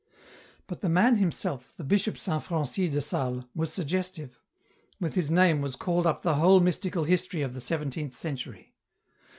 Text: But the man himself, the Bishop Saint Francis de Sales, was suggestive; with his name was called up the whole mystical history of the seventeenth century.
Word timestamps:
But 0.65 0.81
the 0.81 0.89
man 0.89 1.17
himself, 1.17 1.75
the 1.77 1.83
Bishop 1.83 2.17
Saint 2.17 2.41
Francis 2.45 2.89
de 2.89 3.01
Sales, 3.01 3.43
was 3.53 3.71
suggestive; 3.71 4.41
with 4.99 5.13
his 5.13 5.29
name 5.29 5.61
was 5.61 5.75
called 5.75 6.07
up 6.07 6.23
the 6.23 6.37
whole 6.37 6.59
mystical 6.59 7.03
history 7.03 7.43
of 7.43 7.53
the 7.53 7.61
seventeenth 7.61 8.15
century. 8.15 8.73